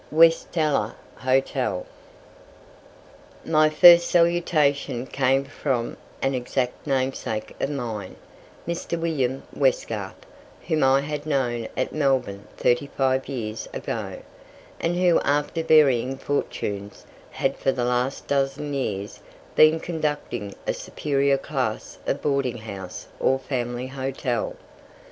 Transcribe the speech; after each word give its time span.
WESTELLA 0.11 0.95
HOTEL. 1.17 1.85
My 3.45 3.69
first 3.69 4.07
salutation 4.09 5.05
came 5.05 5.43
from 5.43 5.95
an 6.23 6.33
exact 6.33 6.87
namesake 6.87 7.55
of 7.61 7.69
mine, 7.69 8.15
Mr. 8.67 8.99
William 8.99 9.43
Westgarth, 9.55 10.25
whom 10.67 10.83
I 10.83 11.01
had 11.01 11.27
known 11.27 11.67
at 11.77 11.93
Melbourne 11.93 12.47
thirty 12.57 12.87
five 12.97 13.27
years 13.27 13.69
ago, 13.75 14.23
and 14.79 14.95
who, 14.95 15.19
after 15.19 15.61
varying 15.61 16.17
fortunes, 16.17 17.05
had 17.29 17.55
for 17.57 17.71
the 17.71 17.85
last 17.85 18.25
dozen 18.25 18.73
years 18.73 19.19
been 19.53 19.79
conducting 19.79 20.55
a 20.65 20.73
superior 20.73 21.37
class 21.37 21.99
of 22.07 22.23
boarding 22.23 22.57
house 22.57 23.05
or 23.19 23.37
family 23.37 23.85
hotel. 23.85 24.55